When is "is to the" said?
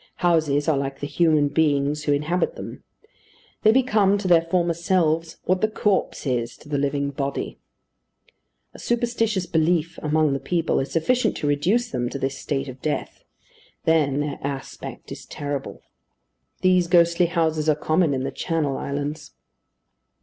6.25-6.79